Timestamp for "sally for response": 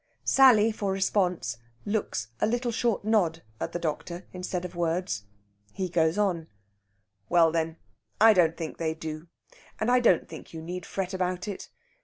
0.25-1.57